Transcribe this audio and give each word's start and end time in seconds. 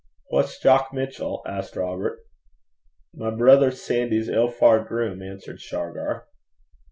'Wha's 0.31 0.57
Jock 0.57 0.91
Mitchell?' 0.91 1.43
asked 1.45 1.75
Robert. 1.75 2.21
'My 3.13 3.29
brither 3.29 3.69
Sandy's 3.69 4.29
ill 4.29 4.49
faured 4.49 4.87
groom,' 4.87 5.21
answered 5.21 5.61
Shargar. 5.61 6.25